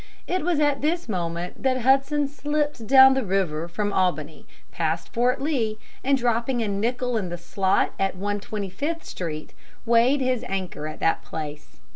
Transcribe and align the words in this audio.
It 0.25 0.43
was 0.43 0.59
at 0.59 0.81
this 0.81 1.07
moment 1.07 1.61
that 1.61 1.81
Hudson 1.81 2.27
slipped 2.27 2.87
down 2.87 3.13
the 3.13 3.23
river 3.23 3.67
from 3.67 3.93
Albany 3.93 4.47
past 4.71 5.13
Fort 5.13 5.39
Lee, 5.39 5.77
and, 6.03 6.17
dropping 6.17 6.63
a 6.63 6.67
nickel 6.67 7.17
in 7.17 7.29
the 7.29 7.37
slot 7.37 7.93
at 7.99 8.17
125th 8.17 9.03
Street, 9.03 9.53
weighed 9.85 10.21
his 10.21 10.43
anchor 10.45 10.87
at 10.87 11.01
that 11.01 11.21
place. 11.23 11.79